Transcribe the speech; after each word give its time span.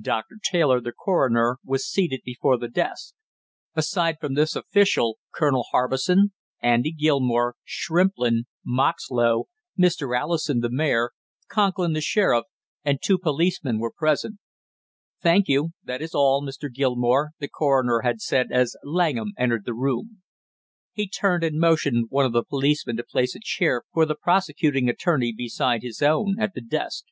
Doctor 0.00 0.38
Taylor 0.42 0.80
the 0.80 0.90
coroner 0.90 1.58
was 1.64 1.86
seated 1.88 2.22
before 2.24 2.58
the 2.58 2.66
desk; 2.66 3.14
aside 3.76 4.16
from 4.20 4.34
this 4.34 4.56
official 4.56 5.18
Colonel 5.32 5.66
Harbison, 5.70 6.32
Andy 6.60 6.90
Gilmore, 6.90 7.54
Shrimplin, 7.64 8.46
Moxlow, 8.66 9.44
Mr. 9.78 10.18
Allison, 10.18 10.58
the 10.58 10.68
mayor, 10.68 11.12
Conklin, 11.46 11.92
the 11.92 12.00
sheriff, 12.00 12.42
and 12.84 12.98
two 13.00 13.18
policemen 13.20 13.78
were 13.78 13.92
present. 13.96 14.40
"Thank 15.22 15.46
you, 15.46 15.68
that 15.84 16.02
is 16.02 16.12
all, 16.12 16.42
Mr. 16.42 16.68
Gilmore," 16.74 17.30
the 17.38 17.46
coroner 17.46 18.00
had 18.00 18.20
said 18.20 18.50
as 18.50 18.74
Langham 18.82 19.30
entered 19.38 19.64
the 19.64 19.74
room. 19.74 20.22
He 20.92 21.08
turned 21.08 21.44
and 21.44 21.60
motioned 21.60 22.06
one 22.10 22.26
of 22.26 22.32
the 22.32 22.42
policemen 22.42 22.96
to 22.96 23.04
place 23.04 23.36
a 23.36 23.40
chair 23.40 23.84
for 23.92 24.04
the 24.04 24.16
prosecuting 24.16 24.88
attorney 24.88 25.32
beside 25.32 25.82
his 25.82 26.02
own 26.02 26.34
at 26.40 26.54
the 26.54 26.60
desk. 26.62 27.04